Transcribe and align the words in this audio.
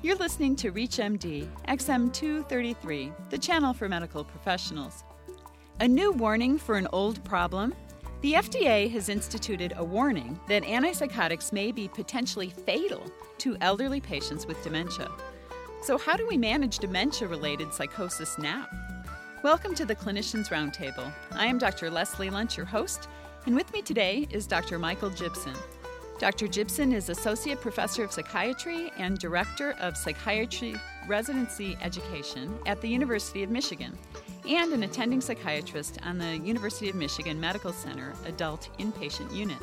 You're 0.00 0.14
listening 0.14 0.54
to 0.56 0.70
ReachMD 0.70 1.48
XM233, 1.66 3.30
the 3.30 3.38
channel 3.38 3.74
for 3.74 3.88
medical 3.88 4.22
professionals. 4.22 5.02
A 5.80 5.88
new 5.88 6.12
warning 6.12 6.56
for 6.56 6.76
an 6.76 6.86
old 6.92 7.24
problem? 7.24 7.74
The 8.20 8.34
FDA 8.34 8.88
has 8.92 9.08
instituted 9.08 9.72
a 9.76 9.82
warning 9.82 10.38
that 10.46 10.62
antipsychotics 10.62 11.52
may 11.52 11.72
be 11.72 11.88
potentially 11.88 12.50
fatal 12.50 13.10
to 13.38 13.56
elderly 13.60 14.00
patients 14.00 14.46
with 14.46 14.62
dementia. 14.62 15.10
So, 15.82 15.98
how 15.98 16.16
do 16.16 16.28
we 16.28 16.36
manage 16.36 16.78
dementia 16.78 17.26
related 17.26 17.74
psychosis 17.74 18.38
now? 18.38 18.68
Welcome 19.42 19.74
to 19.74 19.84
the 19.84 19.96
Clinicians 19.96 20.48
Roundtable. 20.48 21.12
I 21.32 21.46
am 21.46 21.58
Dr. 21.58 21.90
Leslie 21.90 22.30
Lundt, 22.30 22.56
your 22.56 22.66
host, 22.66 23.08
and 23.46 23.54
with 23.56 23.72
me 23.72 23.82
today 23.82 24.28
is 24.30 24.46
Dr. 24.46 24.78
Michael 24.78 25.10
Gibson. 25.10 25.56
Dr. 26.18 26.48
Gibson 26.48 26.92
is 26.92 27.10
Associate 27.10 27.60
Professor 27.60 28.02
of 28.02 28.10
Psychiatry 28.10 28.90
and 28.98 29.16
Director 29.18 29.76
of 29.78 29.96
Psychiatry 29.96 30.74
Residency 31.06 31.78
Education 31.80 32.58
at 32.66 32.80
the 32.80 32.88
University 32.88 33.44
of 33.44 33.50
Michigan 33.50 33.96
and 34.48 34.72
an 34.72 34.82
attending 34.82 35.20
psychiatrist 35.20 35.98
on 36.02 36.18
the 36.18 36.38
University 36.38 36.90
of 36.90 36.96
Michigan 36.96 37.40
Medical 37.40 37.72
Center 37.72 38.14
Adult 38.26 38.68
Inpatient 38.80 39.32
Unit. 39.32 39.58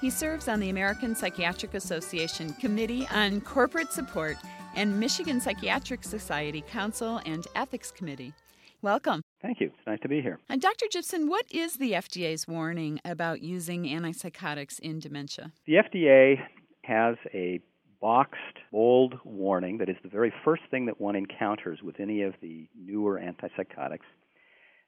He 0.00 0.08
serves 0.08 0.48
on 0.48 0.58
the 0.58 0.70
American 0.70 1.14
Psychiatric 1.14 1.74
Association 1.74 2.54
Committee 2.54 3.06
on 3.12 3.42
Corporate 3.42 3.92
Support 3.92 4.38
and 4.74 4.98
Michigan 4.98 5.38
Psychiatric 5.38 6.02
Society 6.02 6.62
Council 6.62 7.20
and 7.26 7.46
Ethics 7.54 7.90
Committee. 7.90 8.32
Welcome. 8.80 9.20
Thank 9.42 9.60
you. 9.60 9.68
It's 9.68 9.86
nice 9.86 10.00
to 10.00 10.08
be 10.08 10.20
here. 10.20 10.38
And 10.48 10.60
Dr. 10.60 10.86
Gibson, 10.90 11.28
what 11.28 11.46
is 11.50 11.74
the 11.76 11.92
FDA's 11.92 12.46
warning 12.46 13.00
about 13.04 13.40
using 13.40 13.84
antipsychotics 13.84 14.78
in 14.80 14.98
dementia? 14.98 15.52
The 15.66 15.74
FDA 15.74 16.36
has 16.82 17.16
a 17.32 17.60
boxed, 18.00 18.58
bold 18.70 19.14
warning 19.24 19.78
that 19.78 19.88
is 19.88 19.96
the 20.02 20.08
very 20.08 20.32
first 20.44 20.62
thing 20.70 20.86
that 20.86 21.00
one 21.00 21.16
encounters 21.16 21.80
with 21.82 22.00
any 22.00 22.22
of 22.22 22.34
the 22.42 22.68
newer 22.78 23.20
antipsychotics 23.20 24.08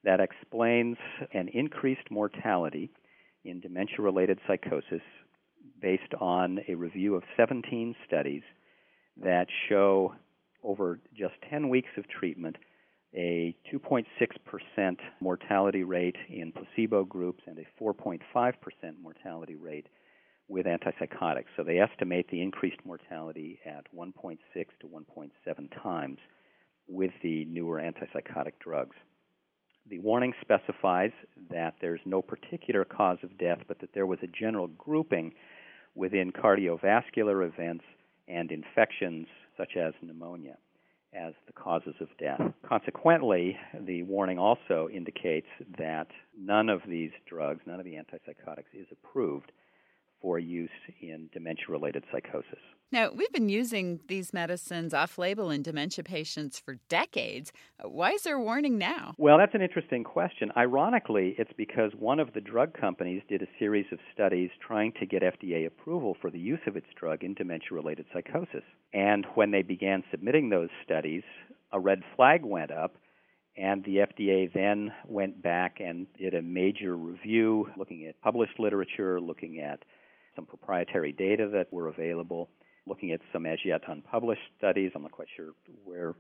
that 0.05 0.21
explains 0.21 0.97
an 1.33 1.49
increased 1.49 2.11
mortality 2.11 2.91
in 3.45 3.61
dementia 3.61 4.01
related 4.01 4.39
psychosis 4.47 5.03
based 5.81 6.15
on 6.21 6.59
a 6.69 6.75
review 6.75 7.15
of 7.15 7.23
17 7.37 7.95
studies 8.07 8.43
that 9.23 9.47
show 9.69 10.15
over 10.63 10.99
just 11.17 11.35
10 11.51 11.69
weeks 11.69 11.91
of 11.97 12.09
treatment 12.09 12.57
a 13.15 13.55
2.6% 13.73 14.97
mortality 15.21 15.85
rate 15.85 16.17
in 16.29 16.53
placebo 16.53 17.05
groups 17.05 17.43
and 17.47 17.59
a 17.59 17.83
4.5% 17.83 18.21
mortality 19.03 19.55
rate 19.55 19.87
with 20.49 20.67
antipsychotics. 20.67 21.47
So 21.57 21.63
they 21.63 21.79
estimate 21.79 22.29
the 22.31 22.43
increased 22.43 22.81
mortality 22.85 23.59
at 23.67 23.87
1.6 23.95 24.39
to 24.55 24.87
1.7 24.87 25.83
times 25.83 26.19
with 26.89 27.13
the 27.23 27.45
newer 27.47 27.81
antipsychotic 27.81 28.53
drugs. 28.61 28.97
The 29.89 29.99
warning 29.99 30.33
specifies 30.41 31.11
that 31.51 31.75
there's 31.81 32.01
no 32.05 32.23
particular 32.23 32.85
cause 32.85 33.19
of 33.23 33.37
death, 33.37 33.59
but 33.67 33.81
that 33.81 33.91
there 33.95 34.07
was 34.07 34.21
a 34.23 34.27
general 34.29 34.69
grouping 34.69 35.33
within 35.95 36.33
cardiovascular 36.33 37.47
events 37.47 37.85
and 38.29 38.51
infections 38.51 39.27
such 39.57 39.77
as 39.77 39.93
pneumonia 40.01 40.57
as 41.15 41.35
the 41.47 41.53
causes 41.53 41.95
of 42.01 42.09
death. 42.19 42.41
Consequently, 42.67 43.57
the 43.87 44.03
warning 44.05 44.39
also 44.39 44.89
indicates 44.93 45.47
that 45.79 46.09
none 46.39 46.69
of 46.69 46.81
these 46.89 47.11
drugs, 47.29 47.61
none 47.67 47.79
of 47.79 47.85
the 47.85 47.95
antipsychotics, 47.95 48.73
is 48.73 48.87
approved 48.91 49.53
for 50.21 50.39
use 50.39 50.71
in 51.01 51.29
dementia 51.33 51.67
related 51.69 52.05
psychosis. 52.13 52.59
Now, 52.93 53.11
we've 53.11 53.33
been 53.33 53.49
using 53.49 54.01
these 54.09 54.35
medicines 54.35 54.93
off 54.93 55.17
label 55.17 55.51
in 55.51 55.63
dementia 55.63 56.05
patients 56.05 56.59
for 56.59 56.75
decades. 56.91 57.51
Uh, 57.83 57.89
why 57.89 58.11
is 58.11 58.25
there 58.25 58.37
a 58.37 58.43
warning 58.43 58.77
now? 58.77 59.15
Well, 59.17 59.39
that's 59.39 59.55
an 59.55 59.63
interesting 59.63 60.05
question. 60.05 60.53
Ironically, 60.59 61.35
it's 61.39 61.55
because 61.57 61.93
one 61.99 62.21
of 62.21 62.35
the 62.35 62.43
drug 62.43 62.79
companies 62.79 63.23
did 63.31 63.41
a 63.41 63.47
series 63.59 63.87
of 63.93 63.99
studies 64.13 64.51
trying 64.61 64.93
to 65.01 65.07
get 65.07 65.23
FDA 65.23 65.67
approval 65.67 66.19
for 66.21 66.31
the 66.31 66.39
use 66.39 66.61
of 66.67 66.77
its 66.77 66.87
drug 66.95 67.25
in 67.25 67.33
dementia 67.33 67.71
related 67.73 68.05
psychosis. 68.13 68.65
And 68.93 69.25
when 69.37 69.53
they 69.53 69.63
began 69.63 70.05
submitting 70.11 70.51
those 70.51 70.69
studies, 70.85 71.23
a 71.73 71.81
red 71.81 72.03
flag 72.15 72.45
went 72.45 72.71
up 72.71 72.97
and 73.57 73.83
the 73.85 74.05
FDA 74.07 74.53
then 74.53 74.93
went 75.07 75.43
back 75.43 75.79
and 75.81 76.07
did 76.19 76.35
a 76.35 76.43
major 76.43 76.95
review 76.95 77.71
looking 77.79 78.07
at 78.07 78.21
published 78.21 78.59
literature, 78.59 79.19
looking 79.19 79.61
at 79.61 79.83
some 80.37 80.45
proprietary 80.45 81.13
data 81.13 81.49
that 81.55 81.73
were 81.73 81.89
available, 81.89 82.51
looking 82.87 83.13
at 83.13 83.21
some 83.33 83.47
as 83.47 83.59
yet 83.65 83.83
unpublished 83.89 84.43
studies. 84.59 84.93
I'm 84.95 85.03
not 85.03 85.13
quite 85.13 85.29
sure 85.37 85.51
where 85.85 86.15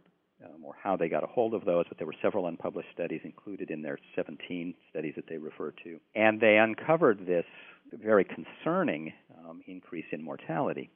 um, 0.44 0.64
or 0.64 0.74
how 0.82 0.96
they 0.96 1.08
got 1.08 1.24
a 1.24 1.28
hold 1.28 1.54
of 1.54 1.64
those, 1.64 1.84
but 1.88 1.98
there 1.98 2.06
were 2.06 2.14
several 2.22 2.46
unpublished 2.46 2.88
studies 2.92 3.20
included 3.24 3.70
in 3.70 3.82
their 3.82 3.98
17 4.16 4.74
studies 4.90 5.14
that 5.16 5.28
they 5.28 5.38
referred 5.38 5.78
to. 5.84 5.98
And 6.14 6.40
they 6.40 6.56
uncovered 6.56 7.26
this 7.26 7.44
very 7.92 8.24
concerning 8.24 9.12
um, 9.38 9.60
increase 9.66 10.06
in 10.12 10.22
mortality. 10.22 10.90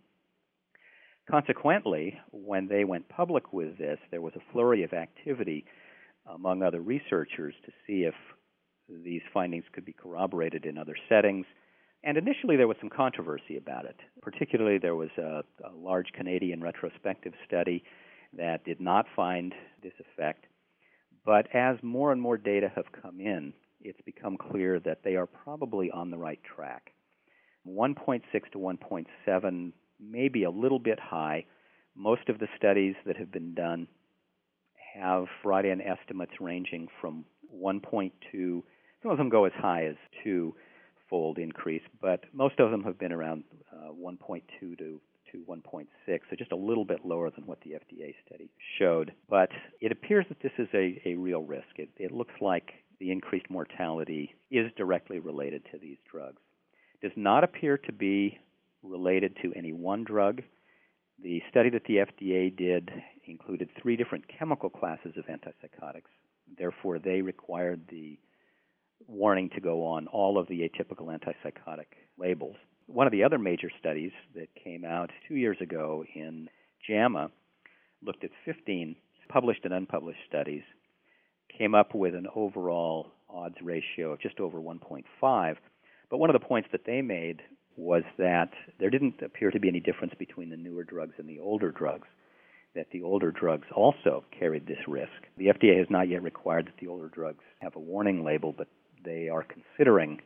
Consequently, 1.30 2.18
when 2.30 2.68
they 2.68 2.84
went 2.84 3.08
public 3.08 3.52
with 3.52 3.78
this, 3.78 3.98
there 4.10 4.20
was 4.20 4.34
a 4.36 4.52
flurry 4.52 4.84
of 4.84 4.92
activity 4.92 5.64
among 6.26 6.62
other 6.62 6.80
researchers 6.80 7.54
to 7.64 7.72
see 7.86 8.04
if 8.04 8.14
these 8.88 9.22
findings 9.34 9.64
could 9.72 9.84
be 9.84 9.92
corroborated 9.92 10.64
in 10.64 10.78
other 10.78 10.96
settings 11.08 11.46
and 12.06 12.16
initially, 12.16 12.56
there 12.56 12.68
was 12.68 12.76
some 12.80 12.88
controversy 12.88 13.56
about 13.56 13.84
it. 13.84 13.96
Particularly, 14.22 14.78
there 14.78 14.94
was 14.94 15.10
a, 15.18 15.42
a 15.64 15.74
large 15.74 16.06
Canadian 16.12 16.62
retrospective 16.62 17.32
study 17.44 17.82
that 18.38 18.64
did 18.64 18.80
not 18.80 19.06
find 19.16 19.52
this 19.82 19.92
effect. 19.98 20.44
But 21.24 21.48
as 21.52 21.76
more 21.82 22.12
and 22.12 22.22
more 22.22 22.38
data 22.38 22.70
have 22.76 22.84
come 23.02 23.20
in, 23.20 23.52
it's 23.80 24.00
become 24.02 24.36
clear 24.36 24.78
that 24.80 25.00
they 25.02 25.16
are 25.16 25.26
probably 25.26 25.90
on 25.90 26.12
the 26.12 26.16
right 26.16 26.38
track. 26.44 26.92
1.6 27.66 28.22
to 28.52 28.58
1.7 28.58 29.72
may 30.00 30.28
be 30.28 30.44
a 30.44 30.50
little 30.50 30.78
bit 30.78 31.00
high. 31.00 31.44
Most 31.96 32.28
of 32.28 32.38
the 32.38 32.46
studies 32.56 32.94
that 33.06 33.16
have 33.16 33.32
been 33.32 33.52
done 33.52 33.88
have 34.94 35.26
brought 35.42 35.64
in 35.64 35.80
estimates 35.80 36.34
ranging 36.38 36.86
from 37.00 37.24
1.2, 37.52 38.62
some 39.02 39.10
of 39.10 39.18
them 39.18 39.28
go 39.28 39.44
as 39.44 39.52
high 39.56 39.86
as 39.86 39.96
2 40.22 40.54
fold 41.08 41.38
increase, 41.38 41.82
but 42.00 42.24
most 42.32 42.58
of 42.58 42.70
them 42.70 42.82
have 42.84 42.98
been 42.98 43.12
around 43.12 43.44
uh, 43.72 43.92
1.2 43.92 44.42
to 44.78 45.00
to 45.32 45.38
1.6, 45.48 45.86
so 46.06 46.36
just 46.36 46.52
a 46.52 46.56
little 46.56 46.84
bit 46.84 47.04
lower 47.04 47.30
than 47.30 47.46
what 47.46 47.58
the 47.62 47.70
FDA 47.70 48.14
study 48.26 48.48
showed. 48.78 49.12
But 49.28 49.50
it 49.80 49.92
appears 49.92 50.24
that 50.28 50.40
this 50.40 50.52
is 50.58 50.68
a, 50.72 51.02
a 51.04 51.16
real 51.16 51.42
risk. 51.42 51.66
It, 51.76 51.90
it 51.96 52.12
looks 52.12 52.34
like 52.40 52.70
the 53.00 53.10
increased 53.10 53.50
mortality 53.50 54.34
is 54.50 54.70
directly 54.76 55.18
related 55.18 55.64
to 55.72 55.78
these 55.78 55.98
drugs. 56.10 56.40
Does 57.02 57.12
not 57.16 57.44
appear 57.44 57.76
to 57.76 57.92
be 57.92 58.38
related 58.82 59.36
to 59.42 59.52
any 59.54 59.72
one 59.72 60.04
drug. 60.04 60.42
The 61.22 61.42
study 61.50 61.70
that 61.70 61.84
the 61.86 61.96
FDA 61.96 62.54
did 62.56 62.90
included 63.26 63.68
three 63.80 63.96
different 63.96 64.24
chemical 64.28 64.70
classes 64.70 65.14
of 65.16 65.24
antipsychotics. 65.26 66.10
Therefore, 66.56 66.98
they 66.98 67.22
required 67.22 67.80
the 67.90 68.18
warning 69.06 69.50
to 69.54 69.60
go 69.60 69.84
on 69.86 70.06
all 70.08 70.38
of 70.38 70.48
the 70.48 70.60
atypical 70.60 71.06
antipsychotic 71.06 71.86
labels. 72.18 72.56
One 72.86 73.06
of 73.06 73.12
the 73.12 73.24
other 73.24 73.38
major 73.38 73.70
studies 73.78 74.12
that 74.34 74.48
came 74.62 74.84
out 74.84 75.10
two 75.28 75.34
years 75.34 75.58
ago 75.60 76.04
in 76.14 76.48
JAMA 76.88 77.30
looked 78.02 78.24
at 78.24 78.30
15 78.44 78.96
published 79.28 79.64
and 79.64 79.74
unpublished 79.74 80.20
studies, 80.28 80.62
came 81.56 81.74
up 81.74 81.94
with 81.94 82.14
an 82.14 82.26
overall 82.34 83.12
odds 83.28 83.56
ratio 83.62 84.12
of 84.12 84.20
just 84.20 84.40
over 84.40 84.58
1.5. 84.58 85.56
But 86.10 86.18
one 86.18 86.30
of 86.30 86.40
the 86.40 86.46
points 86.46 86.68
that 86.72 86.86
they 86.86 87.02
made 87.02 87.42
was 87.76 88.02
that 88.18 88.50
there 88.78 88.90
didn't 88.90 89.22
appear 89.22 89.50
to 89.50 89.60
be 89.60 89.68
any 89.68 89.80
difference 89.80 90.14
between 90.18 90.50
the 90.50 90.56
newer 90.56 90.84
drugs 90.84 91.14
and 91.18 91.28
the 91.28 91.40
older 91.40 91.70
drugs, 91.70 92.08
that 92.74 92.86
the 92.92 93.02
older 93.02 93.30
drugs 93.30 93.66
also 93.74 94.24
carried 94.38 94.66
this 94.66 94.78
risk. 94.86 95.12
The 95.36 95.46
FDA 95.46 95.78
has 95.78 95.88
not 95.90 96.08
yet 96.08 96.22
required 96.22 96.66
that 96.66 96.76
the 96.80 96.88
older 96.88 97.08
drugs 97.08 97.44
have 97.60 97.76
a 97.76 97.80
warning 97.80 98.24
label, 98.24 98.54
but 98.56 98.68
they 99.04 99.28
are 99.28 99.44
considering 99.44 100.20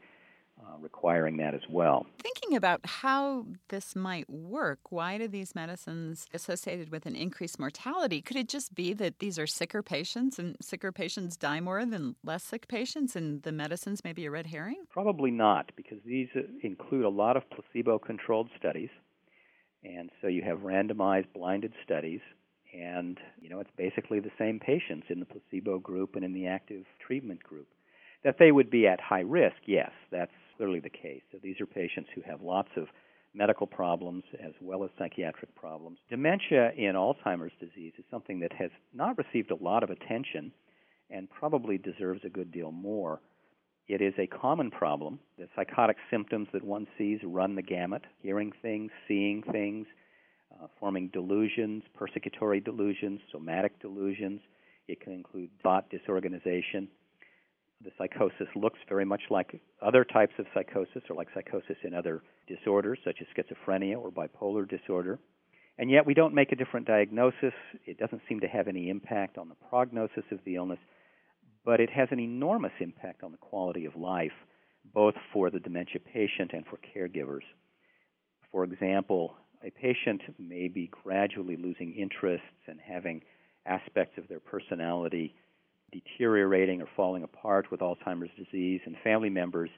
uh, 0.60 0.76
requiring 0.78 1.38
that 1.38 1.54
as 1.54 1.62
well. 1.70 2.06
Thinking 2.22 2.56
about 2.56 2.80
how 2.84 3.46
this 3.68 3.96
might 3.96 4.28
work, 4.28 4.78
why 4.90 5.16
do 5.18 5.26
these 5.26 5.54
medicines 5.54 6.26
associated 6.34 6.90
with 6.90 7.06
an 7.06 7.16
increased 7.16 7.58
mortality? 7.58 8.20
Could 8.20 8.36
it 8.36 8.48
just 8.48 8.74
be 8.74 8.92
that 8.94 9.18
these 9.20 9.38
are 9.38 9.46
sicker 9.46 9.82
patients 9.82 10.38
and 10.38 10.56
sicker 10.60 10.92
patients 10.92 11.36
die 11.36 11.60
more 11.60 11.84
than 11.86 12.16
less 12.22 12.44
sick 12.44 12.68
patients 12.68 13.16
and 13.16 13.42
the 13.42 13.52
medicines 13.52 14.04
may 14.04 14.12
be 14.12 14.26
a 14.26 14.30
red 14.30 14.46
herring? 14.46 14.84
Probably 14.90 15.30
not, 15.30 15.72
because 15.76 15.98
these 16.04 16.28
uh, 16.36 16.40
include 16.62 17.04
a 17.04 17.10
lot 17.10 17.36
of 17.36 17.42
placebo 17.50 17.98
controlled 17.98 18.50
studies. 18.58 18.90
And 19.82 20.10
so 20.20 20.28
you 20.28 20.42
have 20.42 20.58
randomized 20.58 21.32
blinded 21.34 21.72
studies 21.82 22.20
and 22.72 23.18
you 23.40 23.48
know 23.48 23.58
it's 23.60 23.70
basically 23.76 24.20
the 24.20 24.30
same 24.38 24.60
patients 24.60 25.06
in 25.08 25.18
the 25.18 25.26
placebo 25.26 25.78
group 25.78 26.14
and 26.14 26.24
in 26.24 26.32
the 26.32 26.46
active 26.46 26.84
treatment 27.04 27.42
group. 27.42 27.66
That 28.24 28.36
they 28.38 28.52
would 28.52 28.70
be 28.70 28.86
at 28.86 29.00
high 29.00 29.20
risk, 29.20 29.56
yes, 29.66 29.90
that's 30.10 30.32
clearly 30.56 30.80
the 30.80 30.90
case. 30.90 31.22
So 31.32 31.38
these 31.42 31.60
are 31.60 31.66
patients 31.66 32.10
who 32.14 32.20
have 32.22 32.42
lots 32.42 32.68
of 32.76 32.86
medical 33.34 33.66
problems 33.66 34.24
as 34.44 34.52
well 34.60 34.84
as 34.84 34.90
psychiatric 34.98 35.54
problems. 35.54 35.98
Dementia 36.10 36.72
in 36.76 36.96
Alzheimer's 36.96 37.52
disease 37.60 37.92
is 37.98 38.04
something 38.10 38.40
that 38.40 38.52
has 38.52 38.70
not 38.92 39.16
received 39.16 39.50
a 39.50 39.62
lot 39.62 39.82
of 39.82 39.90
attention 39.90 40.52
and 41.10 41.30
probably 41.30 41.78
deserves 41.78 42.20
a 42.24 42.28
good 42.28 42.52
deal 42.52 42.72
more. 42.72 43.20
It 43.88 44.00
is 44.00 44.14
a 44.18 44.26
common 44.26 44.70
problem. 44.70 45.18
The 45.38 45.48
psychotic 45.56 45.96
symptoms 46.10 46.48
that 46.52 46.64
one 46.64 46.86
sees 46.96 47.18
run 47.24 47.54
the 47.54 47.62
gamut 47.62 48.02
hearing 48.22 48.52
things, 48.62 48.90
seeing 49.08 49.42
things, 49.42 49.86
uh, 50.52 50.66
forming 50.78 51.08
delusions, 51.08 51.82
persecutory 51.98 52.64
delusions, 52.64 53.20
somatic 53.32 53.80
delusions. 53.80 54.40
It 54.88 55.00
can 55.00 55.12
include 55.12 55.50
thought 55.62 55.90
disorganization. 55.90 56.88
The 57.82 57.90
psychosis 57.96 58.48
looks 58.54 58.78
very 58.88 59.04
much 59.06 59.22
like 59.30 59.60
other 59.80 60.04
types 60.04 60.34
of 60.38 60.46
psychosis 60.52 61.02
or 61.08 61.16
like 61.16 61.28
psychosis 61.34 61.76
in 61.82 61.94
other 61.94 62.22
disorders, 62.46 62.98
such 63.04 63.18
as 63.20 63.26
schizophrenia 63.34 63.96
or 63.96 64.10
bipolar 64.10 64.68
disorder. 64.68 65.18
And 65.78 65.90
yet 65.90 66.04
we 66.04 66.12
don't 66.12 66.34
make 66.34 66.52
a 66.52 66.56
different 66.56 66.86
diagnosis. 66.86 67.54
It 67.86 67.98
doesn't 67.98 68.20
seem 68.28 68.40
to 68.40 68.48
have 68.48 68.68
any 68.68 68.90
impact 68.90 69.38
on 69.38 69.48
the 69.48 69.54
prognosis 69.70 70.24
of 70.30 70.40
the 70.44 70.56
illness, 70.56 70.78
but 71.64 71.80
it 71.80 71.88
has 71.88 72.08
an 72.10 72.20
enormous 72.20 72.72
impact 72.80 73.22
on 73.22 73.32
the 73.32 73.38
quality 73.38 73.86
of 73.86 73.96
life, 73.96 74.32
both 74.92 75.14
for 75.32 75.50
the 75.50 75.60
dementia 75.60 76.00
patient 76.00 76.50
and 76.52 76.66
for 76.66 76.78
caregivers. 76.94 77.44
For 78.52 78.64
example, 78.64 79.36
a 79.64 79.70
patient 79.70 80.20
may 80.38 80.68
be 80.68 80.90
gradually 81.02 81.56
losing 81.56 81.94
interests 81.94 82.46
and 82.66 82.78
having 82.78 83.22
aspects 83.64 84.18
of 84.18 84.28
their 84.28 84.40
personality 84.40 85.34
deteriorating 85.92 86.80
or 86.82 86.88
falling 86.96 87.22
apart 87.22 87.70
with 87.70 87.80
Alzheimer's 87.80 88.30
disease, 88.36 88.80
and 88.84 88.96
family 89.02 89.30
members 89.30 89.70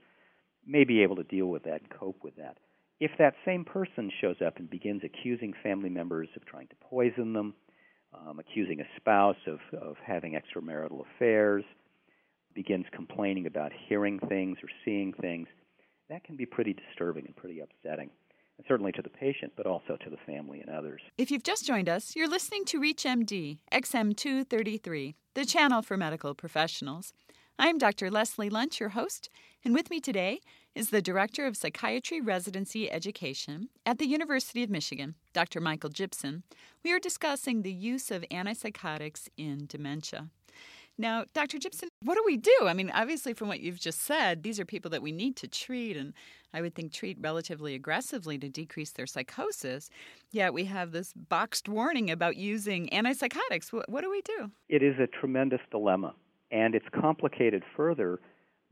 may 0.67 0.85
be 0.85 1.03
able 1.03 1.17
to 1.17 1.25
deal 1.25 1.47
with 1.47 1.65
that 1.65 1.81
and 1.83 1.91
cope 1.91 2.23
with 2.23 2.37
that. 2.37 2.59
If 3.01 3.11
that 3.19 3.35
same 3.45 3.65
person 3.65 4.11
shows 4.21 4.37
up 4.47 4.59
and 4.59 4.71
begins 4.71 5.03
accusing 5.05 5.55
family 5.63 5.91
members 5.91 6.29
of 6.37 6.47
trying 6.47 6.69
to 6.69 6.77
poison 6.81 7.33
them, 7.33 7.55
um, 8.15 8.39
accusing 8.39 8.81
a 8.81 8.85
spouse 8.97 9.37
of, 9.47 9.59
of 9.81 9.97
having 10.05 10.35
extramarital 10.35 11.05
affairs, 11.17 11.65
begins 12.55 12.87
complaining 12.93 13.47
about 13.47 13.73
hearing 13.89 14.21
things 14.29 14.59
or 14.63 14.69
seeing 14.85 15.13
things, 15.15 15.49
that 16.09 16.23
can 16.25 16.37
be 16.37 16.47
pretty 16.47 16.75
disturbing 16.75 17.25
and 17.27 17.35
pretty 17.35 17.61
upsetting 17.61 18.11
certainly 18.69 18.93
to 18.93 19.03
the 19.03 19.09
patient, 19.09 19.53
but 19.57 19.67
also 19.67 19.97
to 19.97 20.11
the 20.11 20.17
family 20.27 20.61
and 20.61 20.71
others. 20.71 21.01
If 21.19 21.31
you've 21.31 21.43
just 21.43 21.67
joined 21.67 21.89
us, 21.89 22.15
you're 22.17 22.29
listening 22.29 22.65
to 22.67 22.81
ReachMD 22.81 23.59
XM233, 23.73 25.15
the 25.35 25.45
channel 25.45 25.83
for 25.83 25.97
medical 25.97 26.35
professionals. 26.35 27.13
I'm 27.59 27.79
Dr. 27.79 28.11
Leslie 28.11 28.51
Lundt, 28.51 28.81
your 28.81 28.91
host, 28.91 29.29
and 29.65 29.75
with 29.75 29.91
me 29.91 30.01
today 30.01 30.41
is 30.75 30.91
the 30.91 31.03
Director 31.03 31.47
of 31.47 31.57
Psychiatry 31.57 32.21
Residency 32.21 32.91
Education 32.91 33.69
at 33.85 33.99
the 33.99 34.07
University 34.07 34.63
of 34.63 34.71
Michigan, 34.71 35.15
Dr. 35.33 35.61
Michael 35.61 35.91
Gibson. 35.91 36.43
We 36.83 36.93
are 36.93 36.99
discussing 36.99 37.63
the 37.63 37.73
use 37.73 38.11
of 38.11 38.25
antipsychotics 38.31 39.29
in 39.37 39.67
dementia. 39.67 40.31
Now, 40.97 41.25
Dr. 41.35 41.59
Gibson, 41.59 41.89
what 42.05 42.17
do 42.17 42.23
we 42.25 42.37
do? 42.37 42.57
I 42.63 42.75
mean, 42.75 42.91
obviously, 42.95 43.35
from 43.35 43.49
what 43.49 43.61
you've 43.61 43.81
just 43.81 44.03
said, 44.03 44.43
these 44.43 44.59
are 44.61 44.65
people 44.65 44.91
that 44.91 45.03
we 45.03 45.13
need 45.13 45.37
to 45.37 45.49
treat 45.49 45.97
and 45.97 46.13
I 46.55 46.61
would 46.61 46.75
think 46.75 46.93
treat 46.93 47.17
relatively 47.21 47.75
aggressively 47.75 48.39
to 48.39 48.49
decrease 48.49 48.91
their 48.91 49.07
psychosis. 49.07 49.91
Yet 50.31 50.53
we 50.53 50.65
have 50.67 50.93
this 50.93 51.13
boxed 51.15 51.69
warning 51.69 52.11
about 52.11 52.37
using 52.37 52.89
antipsychotics. 52.93 53.73
What, 53.73 53.89
what 53.89 54.03
do 54.03 54.11
we 54.11 54.23
do? 54.23 54.51
It 54.69 54.83
is 54.83 54.95
a 54.99 55.07
tremendous 55.07 55.61
dilemma, 55.71 56.15
and 56.51 56.75
it's 56.75 56.87
complicated 57.01 57.63
further 57.77 58.21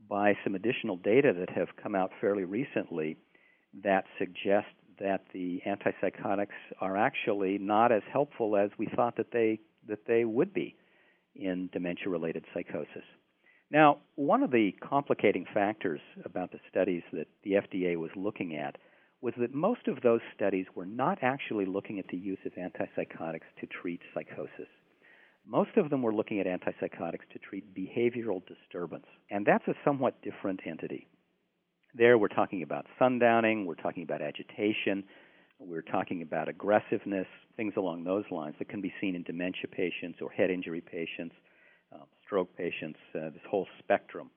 by 0.07 0.37
some 0.43 0.55
additional 0.55 0.97
data 0.97 1.33
that 1.39 1.49
have 1.49 1.69
come 1.81 1.95
out 1.95 2.11
fairly 2.19 2.43
recently 2.43 3.17
that 3.83 4.05
suggest 4.19 4.67
that 4.99 5.23
the 5.33 5.61
antipsychotics 5.65 6.47
are 6.79 6.97
actually 6.97 7.57
not 7.57 7.91
as 7.91 8.03
helpful 8.11 8.55
as 8.55 8.69
we 8.77 8.87
thought 8.95 9.15
that 9.17 9.31
they 9.31 9.59
that 9.87 10.05
they 10.05 10.25
would 10.25 10.53
be 10.53 10.75
in 11.35 11.69
dementia 11.73 12.07
related 12.07 12.45
psychosis. 12.53 13.03
Now, 13.71 13.99
one 14.15 14.43
of 14.43 14.51
the 14.51 14.73
complicating 14.83 15.45
factors 15.53 16.01
about 16.25 16.51
the 16.51 16.59
studies 16.69 17.03
that 17.13 17.27
the 17.43 17.53
FDA 17.53 17.95
was 17.95 18.11
looking 18.17 18.57
at 18.57 18.77
was 19.21 19.33
that 19.39 19.53
most 19.53 19.87
of 19.87 20.01
those 20.01 20.19
studies 20.35 20.65
were 20.75 20.85
not 20.85 21.19
actually 21.21 21.65
looking 21.65 21.97
at 21.97 22.07
the 22.09 22.17
use 22.17 22.39
of 22.45 22.51
antipsychotics 22.55 23.47
to 23.61 23.67
treat 23.67 24.01
psychosis. 24.13 24.67
Most 25.45 25.77
of 25.77 25.89
them 25.89 26.01
were 26.01 26.13
looking 26.13 26.41
at 26.41 26.47
antipsychotics 26.47 27.29
to 27.31 27.39
treat 27.39 27.73
behavioral 27.73 28.41
disturbance, 28.45 29.05
and 29.29 29.45
that's 29.45 29.67
a 29.67 29.73
somewhat 29.85 30.21
different 30.21 30.59
entity. 30.65 31.07
There, 31.93 32.17
we're 32.17 32.27
talking 32.27 32.63
about 32.63 32.87
sundowning, 32.99 33.65
we're 33.65 33.75
talking 33.75 34.03
about 34.03 34.21
agitation, 34.21 35.03
we're 35.59 35.81
talking 35.81 36.23
about 36.23 36.49
aggressiveness, 36.49 37.27
things 37.55 37.73
along 37.77 38.03
those 38.03 38.25
lines 38.31 38.55
that 38.59 38.69
can 38.69 38.81
be 38.81 38.93
seen 38.99 39.15
in 39.15 39.23
dementia 39.23 39.67
patients 39.71 40.19
or 40.21 40.29
head 40.29 40.49
injury 40.49 40.81
patients, 40.81 41.35
stroke 42.31 42.55
patients, 42.55 42.97
uh, 43.13 43.29
this 43.29 43.41
whole 43.49 43.67
spectrum 43.79 44.31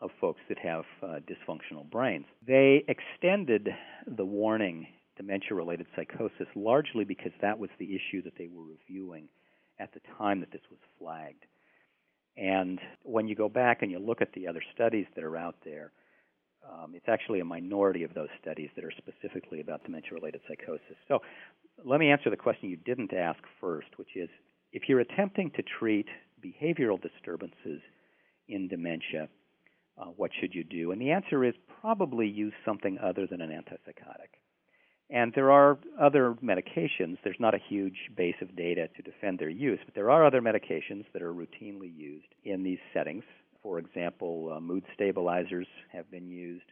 of 0.00 0.10
folks 0.20 0.40
that 0.48 0.58
have 0.58 0.84
uh, 1.02 1.20
dysfunctional 1.30 1.88
brains. 1.88 2.24
They 2.44 2.84
extended 2.88 3.68
the 4.08 4.24
warning 4.24 4.88
dementia 5.16 5.54
related 5.54 5.86
psychosis 5.94 6.48
largely 6.56 7.04
because 7.04 7.30
that 7.40 7.56
was 7.56 7.70
the 7.78 7.94
issue 7.94 8.22
that 8.24 8.32
they 8.36 8.48
were 8.52 8.64
reviewing 8.64 9.28
at 9.78 9.94
the 9.94 10.00
time 10.18 10.40
that 10.40 10.50
this 10.50 10.62
was 10.68 10.80
flagged. 10.98 11.44
And 12.36 12.80
when 13.04 13.28
you 13.28 13.36
go 13.36 13.48
back 13.48 13.82
and 13.82 13.90
you 13.92 14.00
look 14.00 14.20
at 14.20 14.32
the 14.32 14.48
other 14.48 14.62
studies 14.74 15.06
that 15.14 15.22
are 15.22 15.36
out 15.36 15.54
there, 15.64 15.92
um, 16.68 16.94
it's 16.96 17.08
actually 17.08 17.38
a 17.38 17.44
minority 17.44 18.02
of 18.02 18.14
those 18.14 18.30
studies 18.40 18.70
that 18.74 18.84
are 18.84 18.92
specifically 18.96 19.60
about 19.60 19.84
dementia 19.84 20.14
related 20.14 20.40
psychosis. 20.48 20.96
So 21.06 21.20
let 21.84 22.00
me 22.00 22.10
answer 22.10 22.30
the 22.30 22.36
question 22.36 22.68
you 22.68 22.78
didn't 22.78 23.12
ask 23.12 23.38
first, 23.60 23.88
which 23.96 24.16
is 24.16 24.28
if 24.72 24.88
you're 24.88 25.00
attempting 25.00 25.50
to 25.52 25.62
treat 25.78 26.06
behavioral 26.42 27.00
disturbances 27.00 27.80
in 28.48 28.68
dementia, 28.68 29.28
uh, 29.98 30.06
what 30.16 30.30
should 30.40 30.54
you 30.54 30.64
do? 30.64 30.92
And 30.92 31.00
the 31.00 31.10
answer 31.10 31.44
is 31.44 31.54
probably 31.80 32.26
use 32.26 32.54
something 32.64 32.98
other 32.98 33.26
than 33.26 33.40
an 33.40 33.50
antipsychotic. 33.50 34.38
And 35.10 35.32
there 35.34 35.50
are 35.50 35.78
other 36.00 36.34
medications. 36.42 37.18
There's 37.22 37.36
not 37.38 37.54
a 37.54 37.60
huge 37.68 38.10
base 38.16 38.36
of 38.40 38.56
data 38.56 38.88
to 38.96 39.02
defend 39.02 39.38
their 39.38 39.50
use, 39.50 39.78
but 39.84 39.94
there 39.94 40.10
are 40.10 40.24
other 40.24 40.40
medications 40.40 41.04
that 41.12 41.22
are 41.22 41.34
routinely 41.34 41.94
used 41.94 42.28
in 42.44 42.62
these 42.62 42.78
settings. 42.94 43.24
For 43.62 43.78
example, 43.78 44.54
uh, 44.56 44.60
mood 44.60 44.84
stabilizers 44.94 45.66
have 45.92 46.10
been 46.10 46.30
used. 46.30 46.64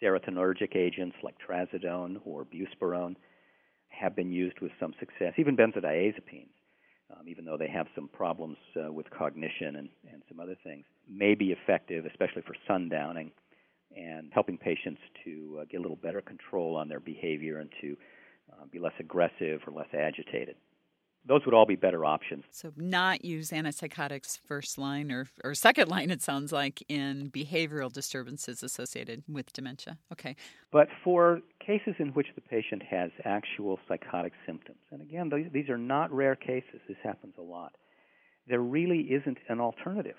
Serotonergic 0.00 0.76
agents 0.76 1.16
like 1.22 1.34
trazodone 1.38 2.20
or 2.24 2.44
buspirone 2.44 3.16
have 3.88 4.14
been 4.14 4.32
used 4.32 4.60
with 4.60 4.72
some 4.78 4.94
success. 5.00 5.34
Even 5.36 5.56
benzodiazepines 5.56 6.54
um, 7.22 7.28
even 7.28 7.44
though 7.44 7.56
they 7.56 7.68
have 7.68 7.86
some 7.94 8.08
problems 8.08 8.56
uh, 8.76 8.92
with 8.92 9.08
cognition 9.10 9.76
and, 9.76 9.88
and 10.12 10.22
some 10.28 10.40
other 10.40 10.56
things, 10.64 10.84
may 11.08 11.34
be 11.34 11.52
effective, 11.52 12.06
especially 12.06 12.42
for 12.42 12.54
sundowning 12.68 13.30
and 13.96 14.30
helping 14.32 14.56
patients 14.56 15.00
to 15.24 15.58
uh, 15.60 15.64
get 15.70 15.78
a 15.78 15.82
little 15.82 15.96
better 15.96 16.20
control 16.20 16.76
on 16.76 16.88
their 16.88 17.00
behavior 17.00 17.58
and 17.58 17.70
to 17.80 17.96
uh, 18.52 18.64
be 18.70 18.78
less 18.78 18.94
aggressive 18.98 19.60
or 19.66 19.72
less 19.72 19.88
agitated 19.92 20.56
those 21.24 21.44
would 21.44 21.54
all 21.54 21.66
be 21.66 21.76
better 21.76 22.04
options. 22.04 22.44
So, 22.50 22.72
not 22.76 23.24
use 23.24 23.50
antipsychotics 23.50 24.40
first 24.46 24.76
line 24.76 25.12
or, 25.12 25.28
or 25.44 25.54
second 25.54 25.88
line, 25.88 26.10
it 26.10 26.22
sounds 26.22 26.52
like, 26.52 26.82
in 26.88 27.30
behavioral 27.30 27.92
disturbances 27.92 28.62
associated 28.62 29.22
with 29.28 29.52
dementia. 29.52 29.98
Okay. 30.12 30.34
But 30.72 30.88
for 31.04 31.40
cases 31.64 31.94
in 31.98 32.08
which 32.08 32.28
the 32.34 32.40
patient 32.40 32.82
has 32.82 33.10
actual 33.24 33.78
psychotic 33.88 34.32
symptoms, 34.46 34.80
and 34.90 35.00
again, 35.00 35.30
these 35.52 35.68
are 35.68 35.78
not 35.78 36.12
rare 36.12 36.34
cases, 36.34 36.80
this 36.88 36.96
happens 37.02 37.34
a 37.38 37.42
lot, 37.42 37.72
there 38.48 38.60
really 38.60 39.00
isn't 39.12 39.38
an 39.48 39.60
alternative. 39.60 40.16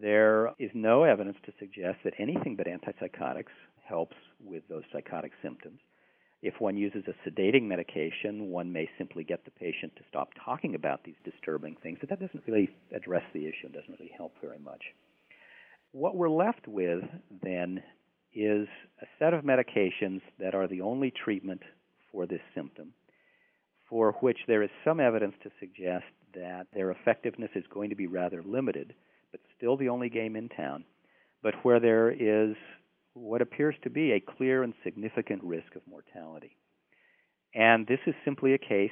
There 0.00 0.52
is 0.58 0.70
no 0.72 1.04
evidence 1.04 1.36
to 1.44 1.52
suggest 1.58 1.98
that 2.04 2.14
anything 2.18 2.56
but 2.56 2.66
antipsychotics 2.66 3.52
helps 3.86 4.16
with 4.42 4.62
those 4.68 4.82
psychotic 4.92 5.32
symptoms. 5.42 5.78
If 6.44 6.60
one 6.60 6.76
uses 6.76 7.04
a 7.08 7.14
sedating 7.26 7.62
medication, 7.62 8.50
one 8.50 8.70
may 8.70 8.86
simply 8.98 9.24
get 9.24 9.46
the 9.46 9.50
patient 9.50 9.96
to 9.96 10.02
stop 10.10 10.28
talking 10.44 10.74
about 10.74 11.02
these 11.02 11.14
disturbing 11.24 11.74
things, 11.82 11.96
but 11.98 12.10
that 12.10 12.20
doesn't 12.20 12.44
really 12.46 12.68
address 12.94 13.22
the 13.32 13.46
issue 13.46 13.64
and 13.64 13.72
doesn't 13.72 13.98
really 13.98 14.12
help 14.14 14.34
very 14.42 14.58
much. 14.58 14.82
What 15.92 16.16
we're 16.16 16.28
left 16.28 16.68
with 16.68 17.02
then 17.42 17.82
is 18.34 18.68
a 19.00 19.06
set 19.18 19.32
of 19.32 19.42
medications 19.42 20.20
that 20.38 20.54
are 20.54 20.68
the 20.68 20.82
only 20.82 21.10
treatment 21.10 21.62
for 22.12 22.26
this 22.26 22.42
symptom, 22.54 22.92
for 23.88 24.12
which 24.20 24.40
there 24.46 24.62
is 24.62 24.70
some 24.84 25.00
evidence 25.00 25.36
to 25.44 25.50
suggest 25.58 26.04
that 26.34 26.66
their 26.74 26.90
effectiveness 26.90 27.52
is 27.54 27.64
going 27.72 27.88
to 27.88 27.96
be 27.96 28.06
rather 28.06 28.42
limited, 28.42 28.92
but 29.30 29.40
still 29.56 29.78
the 29.78 29.88
only 29.88 30.10
game 30.10 30.36
in 30.36 30.50
town, 30.50 30.84
but 31.42 31.54
where 31.64 31.80
there 31.80 32.10
is 32.10 32.54
what 33.14 33.40
appears 33.40 33.76
to 33.82 33.90
be 33.90 34.12
a 34.12 34.20
clear 34.20 34.62
and 34.62 34.74
significant 34.82 35.42
risk 35.42 35.74
of 35.76 35.82
mortality. 35.88 36.56
And 37.54 37.86
this 37.86 38.00
is 38.06 38.14
simply 38.24 38.54
a 38.54 38.58
case, 38.58 38.90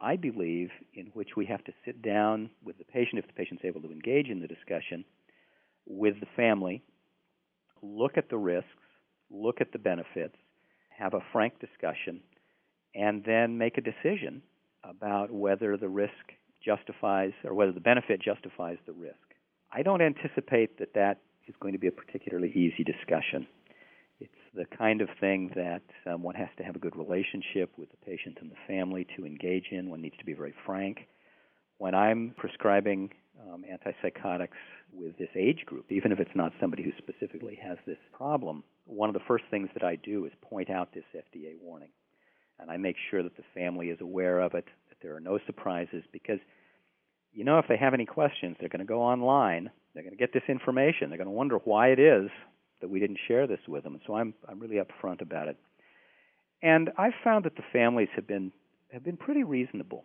I 0.00 0.16
believe, 0.16 0.70
in 0.94 1.06
which 1.14 1.30
we 1.36 1.46
have 1.46 1.64
to 1.64 1.72
sit 1.84 2.00
down 2.00 2.50
with 2.64 2.78
the 2.78 2.84
patient, 2.84 3.18
if 3.18 3.26
the 3.26 3.32
patient's 3.32 3.64
able 3.64 3.82
to 3.82 3.90
engage 3.90 4.28
in 4.28 4.40
the 4.40 4.46
discussion, 4.46 5.04
with 5.86 6.20
the 6.20 6.26
family, 6.36 6.82
look 7.82 8.16
at 8.16 8.28
the 8.30 8.38
risks, 8.38 8.68
look 9.30 9.60
at 9.60 9.72
the 9.72 9.78
benefits, 9.78 10.36
have 10.96 11.14
a 11.14 11.24
frank 11.32 11.54
discussion, 11.58 12.20
and 12.94 13.24
then 13.24 13.58
make 13.58 13.78
a 13.78 13.80
decision 13.80 14.42
about 14.84 15.30
whether 15.32 15.76
the 15.76 15.88
risk 15.88 16.12
justifies 16.64 17.32
or 17.44 17.54
whether 17.54 17.72
the 17.72 17.80
benefit 17.80 18.20
justifies 18.22 18.78
the 18.86 18.92
risk. 18.92 19.16
I 19.72 19.82
don't 19.82 20.00
anticipate 20.00 20.78
that 20.78 20.94
that 20.94 21.20
is 21.46 21.54
going 21.60 21.72
to 21.72 21.78
be 21.78 21.86
a 21.86 21.92
particularly 21.92 22.50
easy 22.50 22.84
discussion. 22.84 23.46
It's 24.20 24.32
the 24.54 24.64
kind 24.76 25.00
of 25.00 25.08
thing 25.20 25.52
that 25.54 25.82
um, 26.10 26.22
one 26.22 26.34
has 26.34 26.48
to 26.58 26.64
have 26.64 26.76
a 26.76 26.78
good 26.78 26.96
relationship 26.96 27.70
with 27.76 27.90
the 27.90 27.98
patient 28.04 28.38
and 28.40 28.50
the 28.50 28.56
family 28.66 29.06
to 29.16 29.26
engage 29.26 29.66
in. 29.70 29.90
One 29.90 30.00
needs 30.00 30.16
to 30.18 30.24
be 30.24 30.32
very 30.32 30.54
frank. 30.64 31.06
When 31.78 31.94
I'm 31.94 32.34
prescribing 32.36 33.10
um, 33.42 33.64
antipsychotics 33.70 34.48
with 34.92 35.18
this 35.18 35.28
age 35.36 35.64
group, 35.66 35.92
even 35.92 36.12
if 36.12 36.20
it's 36.20 36.34
not 36.34 36.52
somebody 36.58 36.82
who 36.82 36.92
specifically 36.96 37.58
has 37.62 37.76
this 37.86 37.98
problem, 38.12 38.64
one 38.86 39.10
of 39.10 39.14
the 39.14 39.20
first 39.28 39.44
things 39.50 39.68
that 39.74 39.84
I 39.84 39.96
do 39.96 40.24
is 40.24 40.32
point 40.40 40.70
out 40.70 40.94
this 40.94 41.04
FDA 41.14 41.54
warning. 41.60 41.90
And 42.58 42.70
I 42.70 42.78
make 42.78 42.96
sure 43.10 43.22
that 43.22 43.36
the 43.36 43.44
family 43.54 43.90
is 43.90 44.00
aware 44.00 44.40
of 44.40 44.54
it, 44.54 44.64
that 44.88 44.96
there 45.02 45.14
are 45.14 45.20
no 45.20 45.38
surprises, 45.44 46.02
because 46.10 46.38
you 47.36 47.44
know 47.44 47.58
if 47.58 47.66
they 47.68 47.76
have 47.76 47.94
any 47.94 48.06
questions, 48.06 48.56
they're 48.58 48.70
going 48.70 48.80
to 48.80 48.86
go 48.86 49.02
online, 49.02 49.70
they're 49.94 50.02
going 50.02 50.16
to 50.16 50.18
get 50.18 50.32
this 50.32 50.42
information, 50.48 51.10
they're 51.10 51.18
going 51.18 51.26
to 51.26 51.30
wonder 51.30 51.58
why 51.64 51.88
it 51.88 51.98
is 51.98 52.30
that 52.80 52.88
we 52.88 52.98
didn't 52.98 53.18
share 53.28 53.46
this 53.46 53.60
with 53.68 53.84
them. 53.84 54.00
So 54.06 54.14
I'm 54.16 54.34
I'm 54.48 54.58
really 54.58 54.76
upfront 54.76 55.20
about 55.20 55.48
it. 55.48 55.56
And 56.62 56.90
I've 56.96 57.12
found 57.22 57.44
that 57.44 57.56
the 57.56 57.62
families 57.72 58.08
have 58.16 58.26
been 58.26 58.52
have 58.90 59.04
been 59.04 59.18
pretty 59.18 59.44
reasonable. 59.44 60.04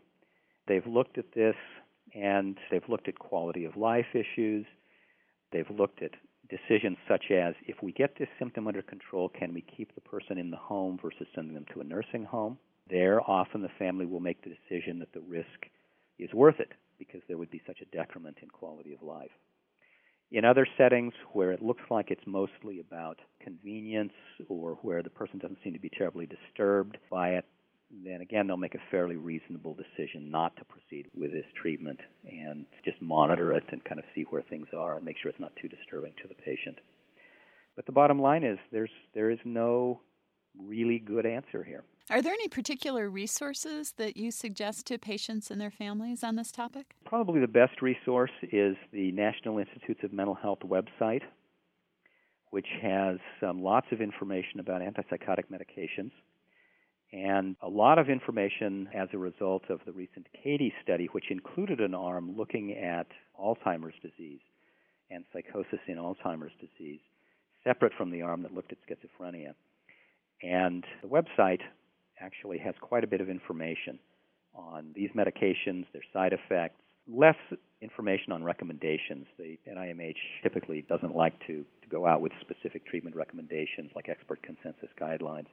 They've 0.67 0.85
looked 0.85 1.17
at 1.17 1.33
this 1.33 1.55
and 2.13 2.57
they've 2.69 2.87
looked 2.89 3.07
at 3.07 3.17
quality 3.17 3.63
of 3.63 3.77
life 3.77 4.13
issues. 4.13 4.65
They've 5.53 5.69
looked 5.69 6.01
at 6.03 6.11
decisions 6.49 6.97
such 7.07 7.31
as 7.31 7.55
if 7.65 7.81
we 7.81 7.93
get 7.93 8.17
this 8.19 8.27
symptom 8.37 8.67
under 8.67 8.81
control, 8.81 9.29
can 9.29 9.53
we 9.53 9.61
keep 9.61 9.95
the 9.95 10.01
person 10.01 10.37
in 10.37 10.51
the 10.51 10.57
home 10.57 10.99
versus 11.01 11.27
sending 11.33 11.53
them 11.53 11.65
to 11.73 11.79
a 11.79 11.83
nursing 11.85 12.25
home? 12.25 12.57
There, 12.89 13.21
often 13.21 13.61
the 13.61 13.69
family 13.79 14.05
will 14.05 14.19
make 14.19 14.43
the 14.43 14.49
decision 14.49 14.99
that 14.99 15.13
the 15.13 15.21
risk 15.21 15.47
is 16.19 16.33
worth 16.33 16.59
it 16.59 16.73
because 17.01 17.21
there 17.27 17.37
would 17.37 17.49
be 17.49 17.61
such 17.65 17.79
a 17.81 17.97
decrement 17.97 18.37
in 18.43 18.49
quality 18.49 18.93
of 18.93 19.01
life. 19.01 19.31
In 20.31 20.45
other 20.45 20.67
settings 20.77 21.13
where 21.33 21.51
it 21.51 21.63
looks 21.63 21.81
like 21.89 22.11
it's 22.11 22.21
mostly 22.27 22.79
about 22.79 23.17
convenience 23.41 24.13
or 24.47 24.77
where 24.83 25.01
the 25.01 25.09
person 25.09 25.39
doesn't 25.39 25.57
seem 25.63 25.73
to 25.73 25.79
be 25.79 25.89
terribly 25.89 26.27
disturbed 26.27 26.97
by 27.09 27.29
it, 27.31 27.45
then 28.05 28.21
again 28.21 28.45
they'll 28.45 28.55
make 28.55 28.75
a 28.75 28.89
fairly 28.91 29.15
reasonable 29.15 29.75
decision 29.75 30.29
not 30.29 30.55
to 30.57 30.65
proceed 30.65 31.07
with 31.13 31.31
this 31.31 31.45
treatment 31.59 31.99
and 32.29 32.65
just 32.85 33.01
monitor 33.01 33.51
it 33.53 33.63
and 33.71 33.83
kind 33.83 33.99
of 33.99 34.05
see 34.13 34.21
where 34.29 34.43
things 34.43 34.67
are 34.77 34.97
and 34.97 35.03
make 35.03 35.17
sure 35.17 35.29
it's 35.31 35.39
not 35.39 35.55
too 35.59 35.67
disturbing 35.67 36.13
to 36.21 36.27
the 36.27 36.35
patient. 36.35 36.77
But 37.75 37.85
the 37.87 37.91
bottom 37.91 38.21
line 38.21 38.43
is 38.43 38.59
there's 38.71 38.91
there 39.15 39.31
is 39.31 39.39
no 39.43 39.99
really 40.57 40.99
good 40.99 41.25
answer 41.25 41.63
here. 41.63 41.83
Are 42.11 42.21
there 42.21 42.33
any 42.33 42.49
particular 42.49 43.09
resources 43.09 43.93
that 43.93 44.17
you 44.17 44.31
suggest 44.31 44.85
to 44.87 44.99
patients 44.99 45.49
and 45.49 45.61
their 45.61 45.71
families 45.71 46.25
on 46.25 46.35
this 46.35 46.51
topic? 46.51 46.93
Probably 47.05 47.39
the 47.39 47.47
best 47.47 47.81
resource 47.81 48.33
is 48.51 48.75
the 48.91 49.13
National 49.13 49.59
Institutes 49.59 50.01
of 50.03 50.11
Mental 50.11 50.35
Health 50.35 50.59
website, 50.65 51.21
which 52.49 52.67
has 52.81 53.15
um, 53.41 53.63
lots 53.63 53.87
of 53.93 54.01
information 54.01 54.59
about 54.59 54.81
antipsychotic 54.81 55.45
medications 55.49 56.11
and 57.13 57.55
a 57.61 57.69
lot 57.69 57.97
of 57.97 58.09
information 58.09 58.89
as 58.93 59.07
a 59.13 59.17
result 59.17 59.63
of 59.69 59.79
the 59.85 59.93
recent 59.93 60.27
CATIE 60.43 60.73
study, 60.83 61.07
which 61.13 61.31
included 61.31 61.79
an 61.79 61.95
arm 61.95 62.35
looking 62.35 62.73
at 62.73 63.07
Alzheimer's 63.39 63.95
disease 64.01 64.41
and 65.09 65.23
psychosis 65.31 65.79
in 65.87 65.95
Alzheimer's 65.95 66.51
disease, 66.59 66.99
separate 67.63 67.93
from 67.97 68.11
the 68.11 68.21
arm 68.21 68.41
that 68.41 68.53
looked 68.53 68.73
at 68.73 68.79
schizophrenia. 68.85 69.53
And 70.43 70.83
the 71.01 71.07
website 71.07 71.61
actually 72.21 72.57
has 72.59 72.75
quite 72.81 73.03
a 73.03 73.07
bit 73.07 73.21
of 73.21 73.29
information 73.29 73.99
on 74.53 74.91
these 74.95 75.09
medications, 75.15 75.85
their 75.93 76.03
side 76.13 76.33
effects, 76.33 76.75
less 77.07 77.35
information 77.81 78.31
on 78.31 78.43
recommendations. 78.43 79.25
The 79.37 79.57
NIMH 79.67 80.15
typically 80.43 80.83
doesn't 80.87 81.15
like 81.15 81.39
to, 81.47 81.65
to 81.81 81.89
go 81.89 82.05
out 82.05 82.21
with 82.21 82.31
specific 82.41 82.85
treatment 82.85 83.15
recommendations 83.15 83.91
like 83.95 84.09
expert 84.09 84.41
consensus 84.43 84.89
guidelines. 84.99 85.47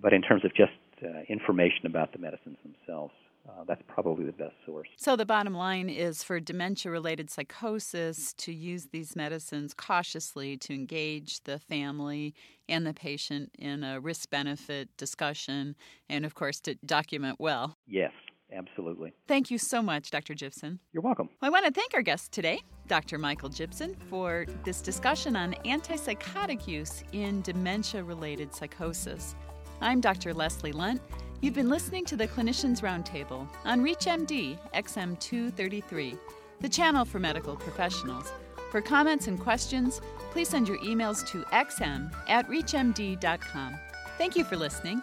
But 0.00 0.12
in 0.12 0.22
terms 0.22 0.44
of 0.44 0.54
just 0.54 0.72
uh, 1.02 1.22
information 1.28 1.86
about 1.86 2.12
the 2.12 2.18
medicines 2.18 2.56
themselves, 2.62 3.12
uh, 3.48 3.64
that's 3.66 3.82
probably 3.88 4.24
the 4.24 4.32
best 4.32 4.54
source. 4.64 4.88
So, 4.96 5.16
the 5.16 5.26
bottom 5.26 5.54
line 5.54 5.88
is 5.88 6.22
for 6.22 6.38
dementia 6.38 6.92
related 6.92 7.30
psychosis 7.30 8.32
to 8.34 8.52
use 8.52 8.88
these 8.92 9.16
medicines 9.16 9.74
cautiously 9.74 10.56
to 10.58 10.74
engage 10.74 11.42
the 11.44 11.58
family 11.58 12.34
and 12.68 12.86
the 12.86 12.94
patient 12.94 13.50
in 13.58 13.82
a 13.82 14.00
risk 14.00 14.30
benefit 14.30 14.88
discussion, 14.96 15.74
and 16.08 16.24
of 16.24 16.34
course, 16.34 16.60
to 16.60 16.76
document 16.86 17.36
well. 17.40 17.76
Yes, 17.86 18.12
absolutely. 18.52 19.12
Thank 19.26 19.50
you 19.50 19.58
so 19.58 19.82
much, 19.82 20.10
Dr. 20.10 20.34
Gibson. 20.34 20.78
You're 20.92 21.02
welcome. 21.02 21.28
I 21.40 21.50
want 21.50 21.66
to 21.66 21.72
thank 21.72 21.94
our 21.94 22.02
guest 22.02 22.30
today, 22.30 22.60
Dr. 22.86 23.18
Michael 23.18 23.48
Gibson, 23.48 23.96
for 24.08 24.46
this 24.64 24.80
discussion 24.80 25.34
on 25.34 25.54
antipsychotic 25.64 26.68
use 26.68 27.02
in 27.12 27.42
dementia 27.42 28.04
related 28.04 28.54
psychosis. 28.54 29.34
I'm 29.80 30.00
Dr. 30.00 30.32
Leslie 30.32 30.70
Lundt. 30.70 31.00
You've 31.42 31.54
been 31.54 31.68
listening 31.68 32.04
to 32.04 32.14
the 32.14 32.28
Clinicians 32.28 32.82
Roundtable 32.82 33.48
on 33.64 33.80
ReachMD 33.82 34.56
XM233, 34.76 36.16
the 36.60 36.68
channel 36.68 37.04
for 37.04 37.18
medical 37.18 37.56
professionals. 37.56 38.30
For 38.70 38.80
comments 38.80 39.26
and 39.26 39.40
questions, 39.40 40.00
please 40.30 40.48
send 40.48 40.68
your 40.68 40.78
emails 40.78 41.26
to 41.30 41.42
xm 41.46 42.12
at 42.28 42.48
reachmd.com. 42.48 43.76
Thank 44.18 44.36
you 44.36 44.44
for 44.44 44.56
listening. 44.56 45.02